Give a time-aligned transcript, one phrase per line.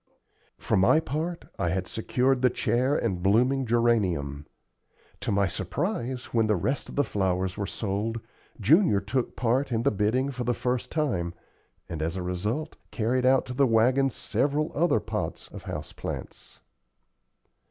[0.57, 4.47] For my part, I had secured the chair and blooming geranium.
[5.19, 8.19] To my surprise, when the rest of the flowers were sold,
[8.59, 11.35] Junior took part in the bidding for the first time,
[11.87, 16.61] and, as a result, carried out to the wagon several other pots of house plants.